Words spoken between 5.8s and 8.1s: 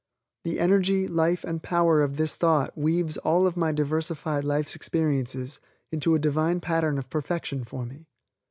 into a Divine pattern of perfection for me.